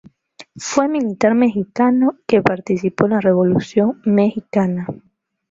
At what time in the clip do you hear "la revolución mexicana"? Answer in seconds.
3.11-4.87